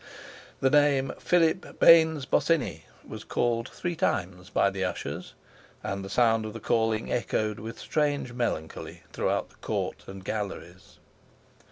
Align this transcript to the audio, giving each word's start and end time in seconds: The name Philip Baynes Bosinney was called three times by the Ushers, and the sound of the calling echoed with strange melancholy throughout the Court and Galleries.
The 0.61 0.71
name 0.71 1.13
Philip 1.19 1.79
Baynes 1.79 2.25
Bosinney 2.25 2.85
was 3.07 3.23
called 3.23 3.69
three 3.69 3.95
times 3.95 4.49
by 4.49 4.71
the 4.71 4.83
Ushers, 4.83 5.35
and 5.83 6.03
the 6.03 6.09
sound 6.09 6.43
of 6.43 6.53
the 6.53 6.59
calling 6.59 7.11
echoed 7.13 7.59
with 7.59 7.77
strange 7.77 8.33
melancholy 8.33 9.03
throughout 9.13 9.49
the 9.51 9.57
Court 9.57 10.03
and 10.07 10.25
Galleries. 10.25 10.97